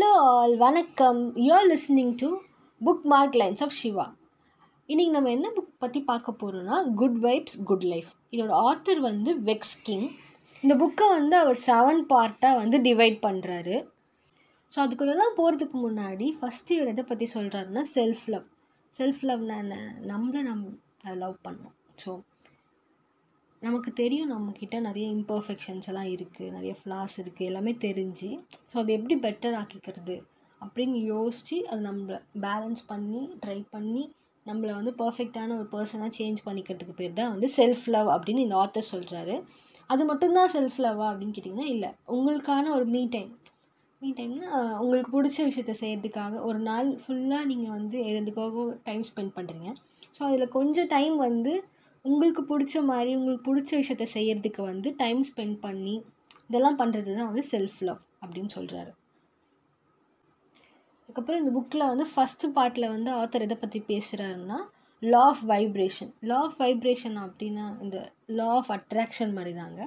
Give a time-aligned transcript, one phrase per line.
[0.00, 1.18] Hello all வணக்கம்.
[1.46, 2.28] You're listening to
[3.04, 4.04] bookmark lines of Shiva
[4.88, 9.74] இன்றைக்கி நம்ம என்ன புக் பற்றி பார்க்க போகிறோன்னா குட் வைப்ஸ் குட் லைஃப் இதோட ஆத்தர் வந்து வெக்ஸ்
[9.82, 10.06] கிங்
[10.62, 13.76] இந்த புக்கை வந்து அவர் செவன் பார்ட்டாக வந்து டிவைட் பண்ணுறாரு
[14.72, 18.46] ஸோ அதுக்குள்ளெல்லாம் போகிறதுக்கு முன்னாடி ஃபஸ்ட்டு இவர் எதை பற்றி சொல்கிறாருன்னா செல்ஃப் லவ்
[18.94, 19.76] செல்ஃப் லவ்னா என்ன?
[20.06, 21.76] நம்மளை நம்ம லவ் பண்ணோம்.
[22.04, 22.10] ஸோ
[23.62, 28.28] நமக்கு தெரியும் நம்மக்கிட்ட நிறைய இம்பர்ஃபெக்ஷன்ஸ் எல்லாம் இருக்குது நிறைய ஃப்ளாஸ் இருக்குது எல்லாமே தெரிஞ்சு.
[28.70, 30.16] ஸோ அதை எப்படி பெட்டர் ஆக்கிக்கிறது
[30.60, 34.02] அப்படின்னு யோசித்து அது நம்மளை பேலன்ஸ் பண்ணி ட்ரை பண்ணி
[34.46, 38.90] நம்மளை வந்து பர்ஃபெக்டான ஒரு பர்சனாக சேஞ்ச் பண்ணிக்கிறதுக்கு பேர் தான் வந்து செல்ஃப் லவ் அப்படின்னு இந்த ஆத்தர்
[38.94, 39.34] சொல்கிறாரு
[39.90, 41.90] அது மட்டும்தான் செல்ஃப் லவ்வா அப்படின்னு கேட்டிங்கன்னா இல்லை.
[42.16, 43.30] உங்களுக்கான ஒரு மீ டைம்
[44.02, 44.50] மீ டைம்னா
[44.82, 49.68] உங்களுக்கு பிடிச்ச விஷயத்த செய்கிறதுக்காக ஒரு நாள் ஃபுல்லாக நீங்கள் வந்து எதுக்காக டைம் ஸ்பெண்ட் பண்ணுறீங்க
[50.16, 51.52] ஸோ அதில் கொஞ்சம் டைம் வந்து
[52.04, 55.96] உங்களுக்கு பிடிச்ச மாதிரி உங்களுக்கு பிடிச்ச விஷயத்த செய்கிறதுக்கு வந்து டைம் ஸ்பெண்ட் பண்ணி
[56.46, 58.92] இதெல்லாம் பண்ணுறது தான் வந்து செல்ஃப் லவ் அப்படின்னு சொல்கிறாரு
[61.02, 64.58] அதுக்கப்புறம் இந்த புக்கில் வந்து ஃபஸ்ட்டு பார்ட்டில் வந்து ஆத்தர் எதை பற்றி பேசுகிறாருன்னா
[65.02, 67.98] law of vibration law of vibration அப்படின்னா இந்த
[68.30, 69.80] லா ஆஃப் அட்ராக்ஷன் மாதிரி தாங்க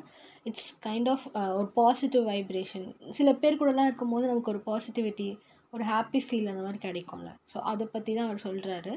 [0.44, 1.25] இட்ஸ் கைண்ட் ஆஃப்
[1.58, 5.27] ஒரு பாசிட்டிவ் வைப்ரேஷன் சில பேர் கூடலாம் இருக்கும்போது நமக்கு ஒரு பாசிட்டிவிட்டி
[5.73, 7.30] ஒரு ஹாப்பி ஃபீல் அந்த மாதிரி கிடைக்கும்ல.
[7.53, 8.94] ஸோ அதை பற்றி தான் அவர் சொல்கிறாரு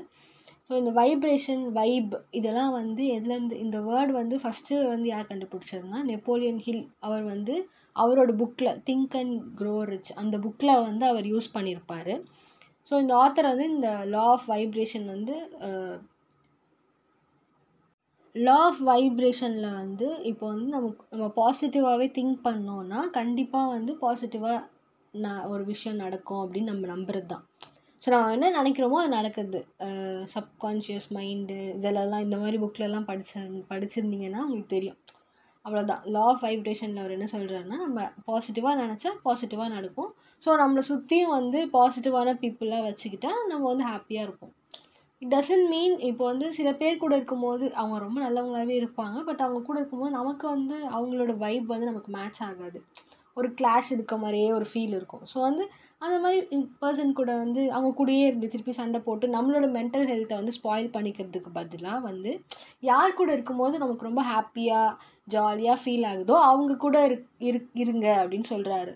[0.70, 6.58] ஸோ இந்த வைப்ரேஷன் வைப் இதெல்லாம் வந்து எதுலேருந்து இந்த வேர்டு வந்து ஃபஸ்ட்டு வந்து யார் கண்டுபிடிச்சதுன்னா நெப்போலியன்
[6.64, 7.54] ஹில் அவர் வந்து
[7.96, 12.12] அவரோட புக்கில் திங்க் அண்ட் க்ரோ ரிச் அந்த புக்கில் வந்து அவர் யூஸ் பண்ணியிருப்பார்
[12.90, 15.36] ஸோ இந்த ஆத்தர் வந்து இந்த லா ஆஃப் வைப்ரேஷன் வந்து
[18.34, 24.58] லா ஆஃப் வைப்ரேஷனில் வந்து இப்போ வந்து நமக்கு நம்ம பாசிட்டிவாகவே திங்க் பண்ணோன்னா கண்டிப்பாக வந்து பாசிட்டிவாக
[25.14, 27.44] நான் ஒரு விஷயம் நடக்கும் அப்படின்னு நம்ம நம்புறது தான்
[28.02, 29.60] ஸோ நம்ம என்ன நினைக்கிறோமோ அது நடக்குது.
[30.34, 33.32] சப்கான்ஷியஸ் மைண்டு இதெல்லாம் இந்த மாதிரி புக்கிலலாம் படிச்ச
[33.70, 34.98] படிச்சிருந்தீங்கன்னா உங்களுக்கு தெரியும்.
[35.64, 40.10] அவ்வளோதான் லா ஆஃப் வைப்ரேஷனில் அவர் என்ன சொல்கிறாருன்னா நம்ம பாசிட்டிவாக நினச்சா பாசிட்டிவாக நடக்கும்.
[40.42, 44.52] ஸோ நம்மளை சுற்றியும் வந்து பாசிட்டிவான பீப்புளாக வச்சுக்கிட்டா நம்ம வந்து ஹாப்பியாக இருப்போம்.
[45.22, 49.16] இட் டசன்ட் மீன் இப்போ வந்து சில பேர் கூட இருக்கும்போது அவங்க ரொம்ப நல்லவங்களாகவே இருப்பாங்க.
[49.28, 52.80] பட் அவங்க கூட இருக்கும்போது நமக்கு வந்து அவங்களோட வைப் வந்து நமக்கு மேட்ச் ஆகாது.
[53.36, 55.24] ஒரு கிளாஷ் இருக்க மாதிரியே ஒரு ஃபீல் இருக்கும்.
[55.32, 55.64] ஸோ வந்து
[56.02, 56.40] அந்த மாதிரி
[56.82, 61.50] பர்சன் கூட வந்து அவங்க கூடயே இருந்து திருப்பி சண்டை போட்டு நம்மளோட மென்டல் ஹெல்த்தை வந்து ஸ்பாயில் பண்ணிக்கிறதுக்கு
[61.54, 62.32] பதிலாக வந்து
[62.82, 64.96] யார் கூட இருக்கும்போது நமக்கு ரொம்ப ஹாப்பியாக
[65.28, 67.18] ஜாலியாக ஃபீல் ஆகுதோ அவங்க கூட இரு
[67.48, 68.92] இரு இருங்க அப்படின்னு சொல்கிறாரு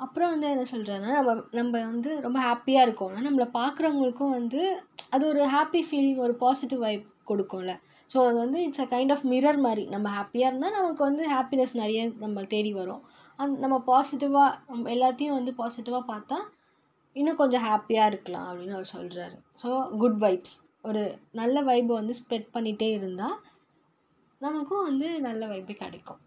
[0.00, 4.62] அப்புறம் வந்து என்ன சொல்கிறேன்னா நம்ம நம்ம வந்து ரொம்ப ஹாப்பியாக இருக்கோம்னா நம்மளை பார்க்குறவங்களுக்கும் வந்து
[5.10, 7.72] அது ஒரு ஹாப்பி ஃபீலிங் ஒரு பாசிட்டிவ் வைப் கொடுக்கும்ல.
[8.10, 9.84] ஸோ அது வந்து it's a kind of mirror மாதிரி.
[9.94, 13.02] நம்ம ஹாப்பியாக இருந்தால் நமக்கு வந்து ஹாப்பினஸ் நிறைய நம்ம தேடி வரும்.
[13.38, 16.36] அந் நம்ம பாசிட்டிவாக எல்லாத்தையும் வந்து பாசிட்டிவாக பார்த்தா
[17.16, 21.02] இன்னும் கொஞ்சம் ஹாப்பியாக இருக்கலாம் அப்படின்னு அவர் சொல்கிறாரு ஸோ குட் வைப்ஸ் ஒரு
[21.32, 23.36] நல்ல வைப்பை வந்து ஸ்ப்ரெட் பண்ணிகிட்டே இருந்தால்
[24.40, 26.20] நமக்கும் வந்து நல்ல வைப்பு கிடைக்கும்.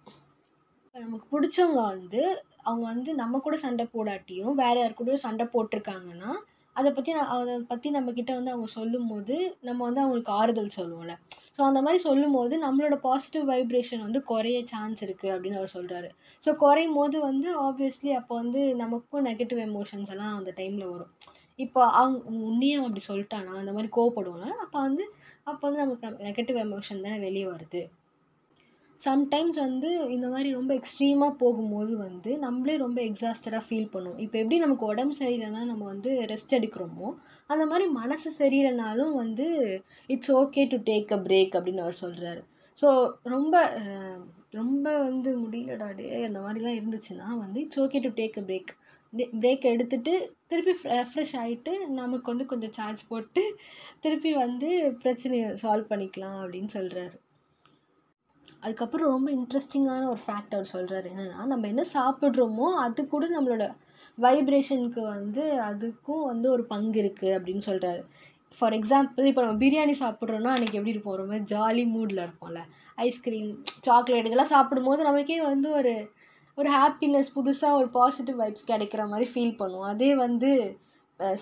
[0.84, 2.22] இப்போ நமக்கு பிடிச்சவங்க வந்து
[2.63, 6.31] அவங்க வந்து நம்ம கூட சண்டை போடாட்டியும் வேறு யார் கூடயும் சண்டை போட்டிருக்காங்கன்னா
[6.79, 9.35] அதை பற்றி நான் அதை பற்றி நம்மக்கிட்ட வந்து அவங்க சொல்லும் போது
[9.67, 11.13] நம்ம வந்து அவங்களுக்கு ஆறுதல் சொல்லுவோம்ல.
[11.55, 16.09] ஸோ அந்த மாதிரி சொல்லும் போது நம்மளோட பாசிட்டிவ் வைப்ரேஷன் வந்து குறைய சான்ஸ் இருக்குது அப்படின்னு அவர் சொல்கிறாரு
[16.43, 21.11] ஸோ குறையும் போது வந்து ஆப்வியஸ்லி அப்போ வந்து நமக்கும் நெகட்டிவ் எமோஷன்ஸ் எல்லாம் அந்த டைமில் வரும்.
[21.59, 22.17] இப்போ அவங்க
[22.47, 25.05] உன்னையும் அப்படி சொல்லிட்டானா அந்த மாதிரி கோவப்படுவோம்ல அப்போ வந்து
[25.49, 27.81] அப்போ வந்து நமக்கு நெகட்டிவ் எமோஷன் தானே வெளியே வருது.
[28.97, 34.19] சம்டைம்ஸ் வந்து இந்த மாதிரி ரொம்ப எக்ஸ்ட்ரீமாக போகும்போது வந்து நம்மளே ரொம்ப எக்ஸாஸ்டடாக ஃபீல் பண்ணுவோம்.
[34.19, 37.09] இப்போ எப்படி நமக்கு உடம்பு சரியில்லைனா நம்ம வந்து ரெஸ்ட் எடுக்கிறோமோ
[37.49, 39.47] அந்த மாதிரி மனசு சரியில்லைனாலும் வந்து
[40.09, 42.41] it's okay to take a break அப்படின்னு அவர் சொல்கிறாரு
[42.77, 42.89] ஸோ
[43.25, 43.55] ரொம்ப
[44.53, 48.71] ரொம்ப வந்து முடியலடா டே அந்த மாதிரிலாம் இருந்துச்சுன்னா வந்து it's okay to take a break
[49.35, 50.13] break எடுத்துகிட்டு
[50.47, 53.43] திருப்பி ரெஃப்ரெஷ் ஆகிட்டு நமக்கு வந்து கொஞ்சம் சார்ஜ் போட்டு
[53.99, 54.69] திருப்பி வந்து
[55.03, 57.17] பிரச்சனையை சால்வ் பண்ணிக்கலாம் அப்படின்னு சொல்கிறாரு
[58.63, 63.66] அதுக்கப்புறம் ரொம்ப இன்ட்ரெஸ்டிங்கான ஒரு ஃபேக்ட் அவர் சொல்கிறார் என்னென்னா நம்ம என்ன சாப்பிட்றோமோ அது கூட நம்மளோட
[64.18, 68.01] வைப்ரேஷனுக்கு வந்து அதுக்கும் வந்து ஒரு பங்கு இருக்குது அப்படின்னு சொல்கிறாரு
[68.57, 71.18] ஃபார் எக்ஸாம்பிள் இப்போ நம்ம பிரியாணி சாப்பிட்றோன்னா அன்றைக்கி எப்படி இருப்போம்?
[71.21, 72.62] ரொம்ப ஜாலி மூடில் இருப்போம்ல.
[73.06, 73.51] ஐஸ்கிரீம்
[73.88, 75.94] சாக்லேட் இதெல்லாம் சாப்பிடும்போது நமக்கே வந்து ஒரு
[76.57, 79.89] ஒரு ஹாப்பினஸ் புதுசாக ஒரு பாசிட்டிவ் வைப்ஸ் கிடைக்கிற மாதிரி ஃபீல் பண்ணுவோம்.
[79.94, 80.50] அதே வந்து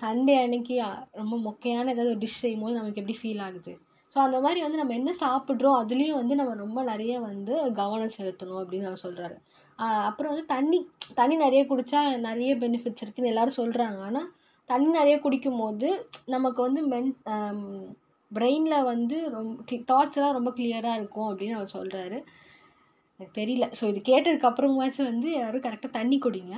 [0.02, 0.74] சண்டே அன்னைக்கு
[1.20, 3.72] ரொம்ப மொக்கையான ஏதாவது ஒரு டிஷ் செய்யும் போது நமக்கு எப்படி ஃபீல் ஆகுது?
[4.16, 8.60] ஸோ அந்த மாதிரி வந்து நம்ம என்ன சாப்பிட்றோம் அதுலேயும் வந்து நம்ம ரொம்ப நிறைய வந்து கவனம் செலுத்தணும்
[8.60, 9.36] அப்படின்னு அவர் சொல்கிறாரு
[10.08, 10.78] அப்புறம் வந்து தண்ணி
[11.14, 14.28] தண்ணி நிறைய குடித்தா நிறைய பெனிஃபிட்ஸ் இருக்குதுன்னு எல்லோரும் சொல்கிறாங்க ஆனால்
[14.68, 15.88] தண்ணி நிறைய குடிக்கும் போது
[16.26, 17.12] நமக்கு வந்து மென்
[18.30, 22.18] பிரெயினில் வந்து ரொம்ப தாட்ஸ் எல்லாம் ரொம்ப கிளியராக இருக்கும் அப்படின்னு அவர் சொல்கிறாரு
[23.20, 23.68] எனக்கு தெரியல.
[23.80, 26.56] ஸோ இது கேட்டதுக்கு அப்புறமாச்சும் வந்து எல்லோரும் கரெக்டாக தண்ணி குடிங்க.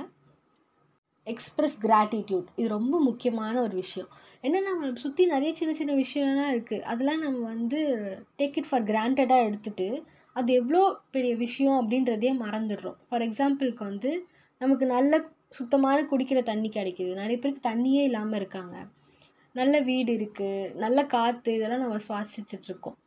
[1.33, 4.09] எக்ஸ்ப்ரெஸ் கிராட்டிடியூட் இது ரொம்ப முக்கியமான ஒரு விஷயம்.
[4.43, 7.79] ஏன்னா நம்ம சுற்றி நிறைய சின்ன சின்ன விஷயம்லாம் இருக்குது அதெல்லாம் நம்ம வந்து
[8.39, 9.89] டேக் இட் ஃபார் கிராண்டடாக எடுத்துகிட்டு
[10.35, 10.83] அது எவ்வளோ
[11.15, 12.97] பெரிய விஷயம் அப்படின்றதையே மறந்துடுறோம்.
[13.07, 14.11] ஃபார் எக்ஸாம்பிளுக்கு வந்து
[14.61, 15.13] நமக்கு நல்ல
[15.57, 17.11] சுத்தமான குடிக்கிற தண்ணி கிடைக்கிது.
[17.21, 18.75] நிறைய பேருக்கு தண்ணியே இல்லாமல் இருக்காங்க.
[19.55, 22.97] நல்ல வீடு இருக்குது நல்ல காற்று இதெல்லாம் நம்ம சுவாசிச்சுட்ருக்கோம்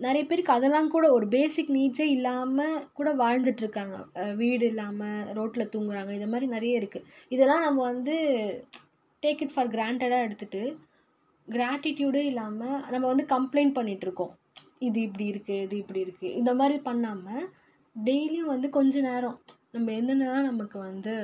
[0.00, 3.96] நிறைய பேருக்கு அதெல்லாம் கூட ஒரு பேசிக் நீட்ஸே இல்லாமல் கூட வாழ்ந்துட்டுருக்காங்க.
[4.34, 8.16] வீடு இல்லாமல் ரோட்டில் தூங்குறாங்க இது மாதிரி நிறைய இருக்குது இதெல்லாம் நம்ம வந்து
[9.22, 10.62] டேக் இட் ஃபார் கிராண்டடாக எடுத்துகிட்டு
[11.48, 14.34] கிராட்டிடியூடே இல்லாமல் நம்ம வந்து கம்ப்ளைண்ட் பண்ணிகிட்ருக்கோம்
[14.78, 17.44] இது இப்படி இருக்குது இது இப்படி இருக்குது இந்த மாதிரி பண்ணாமல்
[17.96, 19.36] டெய்லியும் வந்து கொஞ்ச நேரம்
[19.72, 21.14] நம்ம என்னென்னலாம் நமக்கு வந்து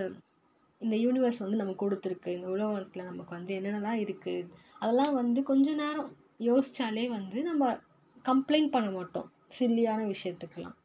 [0.80, 4.48] இந்த யூனிவர்ஸ் வந்து நமக்கு கொடுத்துருக்கு இந்த உலகத்தில் நமக்கு வந்து என்னென்னலாம் இருக்குது
[4.80, 6.10] அதெல்லாம் வந்து கொஞ்ச நேரம்
[6.40, 7.64] யோசித்தாலே வந்து நம்ம
[8.24, 9.28] கம்ப்ளைண்ட் பண்ண மாட்டோம்.
[9.56, 10.76] சில்லியான விஷயத்துக்கெல்லாம்.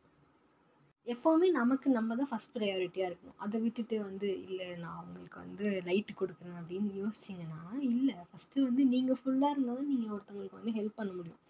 [1.08, 3.38] எப்போவுமே நமக்கு நம்ம தான் ஃபஸ்ட் ப்ரையாரிட்டியாக இருக்கணும்.
[3.44, 7.62] அதை விட்டுட்டு வந்து இல்லை நான் அவங்களுக்கு வந்து லைட்டு கொடுக்குறேன் அப்படின்னு யோசிச்சிங்கன்னா
[7.92, 8.16] இல்லை.
[8.30, 11.42] ஃபஸ்ட்டு வந்து நீங்கள் ஃபுல்லாக இருந்தால் தான் நீங்கள் ஒருத்தவங்களுக்கு வந்து ஹெல்ப் பண்ண முடியும்.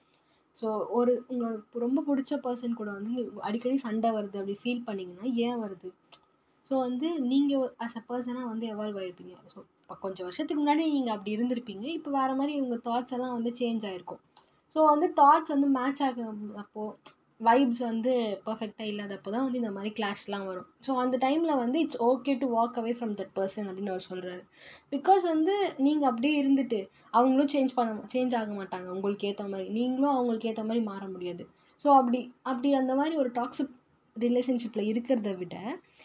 [0.62, 0.68] ஸோ
[0.98, 3.16] ஒரு உங்களுக்கு ரொம்ப பிடிச்ச பர்சன் கூட வந்து
[3.48, 5.90] அடிக்கடி சண்டை வருது அப்படி ஃபீல் பண்ணிங்கன்னா ஏன் வருது?
[6.66, 11.16] ஸோ வந்து நீங்கள் அஸ் அ பர்சனாக வந்து எவால்வ் ஆகிருப்பீங்க ஸோ இப்போ கொஞ்சம் வருஷத்துக்கு முன்னாடி நீங்கள்
[11.16, 11.86] அப்படி இருந்திருப்பீங்க.
[11.98, 14.24] இப்போ வேறு மாதிரி உங்கள் தாட்ஸ் எல்லாம் வந்து சேஞ்ச் ஆகிருக்கும்
[14.76, 16.86] ஸோ வந்து தாட்ஸ் வந்து மேட்ச் ஆகிறப்போ
[17.42, 18.12] வைப்ஸ் வந்து
[18.46, 20.68] பர்ஃபெக்டாக இல்லாதப்போ தான் வந்து இந்த மாதிரி கிளாஷ்லாம் வரும்.
[20.86, 24.42] ஸோ அந்த டைமில் வந்து it's okay to walk away from that person அப்படின்னு அவர் சொல்கிறாரு
[24.94, 25.54] பிகாஸ் வந்து
[25.88, 26.80] நீங்கள் அப்படியே இருந்துட்டு
[27.18, 28.88] அவங்களும் சேஞ்ச் பண்ண சேஞ்ச் ஆக மாட்டாங்க.
[28.96, 29.68] உங்களுக்கு ஏற்ற மாதிரி.
[29.80, 31.46] நீங்களும் அவங்களுக்கு ஏற்ற மாதிரி மாற முடியாது.
[31.86, 32.22] ஸோ அப்படி
[32.52, 33.76] அப்படி அந்த மாதிரி ஒரு டாக்ஸிக்
[34.16, 35.56] ரிலேஷன்ஷிப்பில் இருக்கிறத விட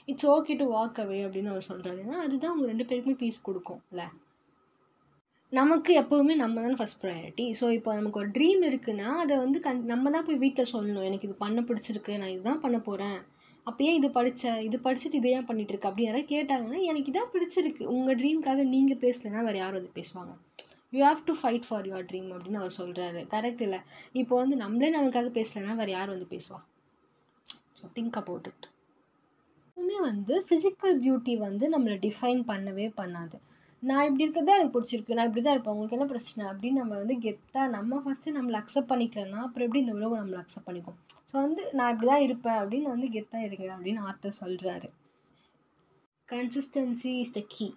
[0.09, 4.03] it's okay to walk away அப்படின்னு அவர் சொல்கிறாரு ஏன்னா அதுதான் அவங்க ரெண்டு பேருக்குமே பீஸ் கொடுக்கும்ல.
[5.58, 9.82] நமக்கு எப்போவுமே நம்ம தான் ஃபஸ்ட் ப்ரையாரிட்டி ஸோ இப்போ நமக்கு ஒரு ட்ரீம் இருக்குன்னா அதை வந்து கண்
[9.90, 11.06] நம்ம தான் போய் வீட்டில் சொல்லணும்.
[11.08, 13.19] எனக்கு இது பண்ண பிடிச்சிருக்கு நான் இதுதான் பண்ண போகிறேன்
[13.66, 15.90] அப்பயே இது படித்த இது படிச்சுட்டு இதை ஏன் பண்ணிட்டு இருக்க?
[15.90, 17.82] அப்படி யாராவது கேட்டாங்கன்னா எனக்கு இதான் பிடிச்சிருக்கு.
[17.96, 20.32] உங்கள் ட்ரீம்க்காக நீங்கள் பேசலைன்னா வேறு யாரும் அது பேசுவாங்க.
[20.93, 23.81] You have to fight for your dream அப்படின்னு அவர் சொல்கிறாரு கரெக்ட் இல்லை?
[24.22, 26.60] இப்போ வந்து நம்மளே நமக்காக பேசலைன்னா வேறு யார் வந்து பேசுவா?
[27.78, 28.66] ஸோ திங்க் அபவுட் இட்
[29.69, 33.37] எப்பவுமே வந்து ஃபிசிக்கல் பியூட்டி வந்து நம்மளை டிஃபைன் பண்ணவே பண்ணாது.
[33.82, 35.75] நான் இப்படி இருக்கிறது தான் எனக்கு பிடிச்சிருக்கு நான் இப்படி தான் இருப்பேன்.
[35.76, 36.43] உங்களுக்கு என்ன பிரச்சனை?
[36.50, 40.69] அப்படின்னு நம்ம வந்து கெத்தாக நம்ம ஃபஸ்ட்டு நம்மளை அக்செப்ட் பண்ணிக்கலன்னா அப்புறம் எப்படி இந்த உலகம் நம்மளை அக்செப்ட்
[40.69, 40.99] பண்ணிக்கும்?
[41.31, 44.90] ஸோ வந்து நான் இப்படி தான் இருப்பேன் அப்படின்னு வந்து கெத்தாக இருங்க அப்படின்னு ஆர்த்தர் சொல்கிறாரு
[46.29, 47.69] consistency is the key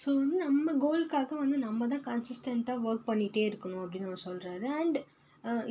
[0.00, 4.98] so வந்து நம்ம கோலுக்காக வந்து நம்ம தான் கன்சிஸ்டண்ட்டாக ஒர்க் பண்ணிகிட்டே இருக்கணும் அப்படின்னு அவர் சொல்கிறாரு அண்ட்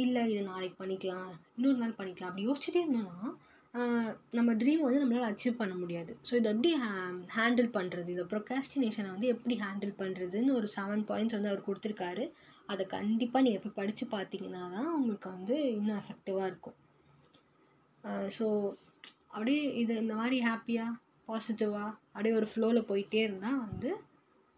[0.03, 2.31] இல்லை இது நாளைக்கு பண்ணிக்கலாம் இன்னொரு நாள் பண்ணிக்கலாம்.
[2.31, 3.29] அப்படி யோசிச்சுட்டே இருந்தோன்னா
[4.37, 6.11] நம்ம ட்ரீம் வந்து நம்மளால் அச்சீவ் பண்ண முடியாது.
[6.27, 6.89] ஸோ இதை எப்படி ஹே
[7.37, 12.25] ஹேண்டில் பண்ணுறது இதை ப்ரொகாஸ்டினேஷனை வந்து எப்படி ஹேண்டில் பண்ணுறதுன்னு ஒரு செவன் பாயிண்ட்ஸ் வந்து அவர் கொடுத்துருக்காரு.
[12.69, 16.77] அதை கண்டிப்பாக நீங்கள் போய் படித்து பார்த்தீங்கன்னா தான் உங்களுக்கு வந்து இன்னும் எஃபெக்டிவாக இருக்கும்.
[18.37, 18.45] ஸோ
[19.35, 20.97] அப்படியே இது இந்த மாதிரி ஹாப்பியாக
[21.27, 23.89] பாசிட்டிவாக அப்படியே ஒரு ஃப்ளோவில் போயிட்டே இருந்தால் வந்து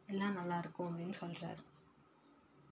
[0.07, 1.62] எல்லாம் நல்லாயிருக்கும் அப்படின்னு சொல்கிறாரு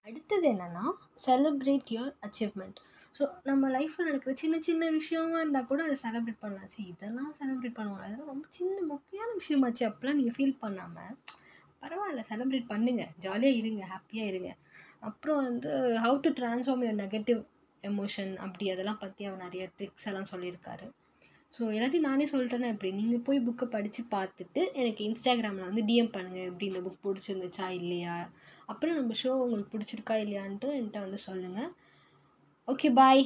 [0.08, 0.86] அடுத்தது என்னென்னா
[1.26, 2.80] செலிப்ரேட் யுவர் அச்சீவ்மெண்ட்
[3.18, 6.70] ஸோ நம்ம லைஃப்பில் நடக்கிற சின்ன சின்ன விஷயமா இருந்தால் கூட அதை செலிப்ரேட் பண்ணலாம்.
[6.74, 8.02] சரி இதெல்லாம் செலிப்ரேட் பண்ணுவோம்.
[8.06, 11.14] அதெல்லாம் ரொம்ப சின்ன முக்கியமான விஷயமாச்சு அப்படிலாம் நீங்கள் ஃபீல் பண்ணாமல்
[11.84, 14.52] பரவாயில்ல செலிப்ரேட் பண்ணுங்கள் ஜாலியாக இருங்க ஹாப்பியாக இருங்க.
[15.10, 15.72] அப்புறம் வந்து
[16.06, 17.40] how to transform your negative
[17.84, 20.86] emotion அப்படி அதெல்லாம் பற்றி அவர் நிறைய ட்ரிக்ஸ் எல்லாம் சொல்லியிருக்காரு.
[21.56, 22.90] ஸோ எல்லாத்தையும் நானே சொல்லிட்டேன்னா எப்படி?
[23.00, 28.16] நீங்கள் போய் புக்கை படித்து பார்த்துட்டு எனக்கு இன்ஸ்டாகிராமில் வந்து டிஎம் பண்ணுங்கள் எப்படி இந்த புக் பிடிச்சிருந்துச்சா இல்லையா?
[28.72, 31.70] அப்புறம் நம்ம ஷோ உங்களுக்கு பிடிச்சிருக்கா இல்லையான்ட்டு என்கிட்ட வந்து சொல்லுங்கள்
[32.68, 33.24] ஓகே பாய்